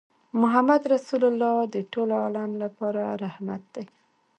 [0.41, 3.85] محمدُ رَّسول الله د ټول عالم لپاره رحمت دی